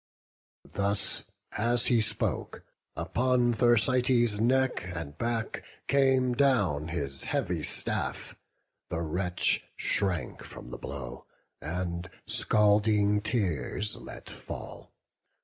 [0.73, 1.25] Thus
[1.59, 2.63] as he spoke,
[2.95, 8.33] upon Thersites' neck And back came down his heavy staff;
[8.89, 11.27] the wretch Shrank from the blow,
[11.61, 14.91] and scalding tears let fall.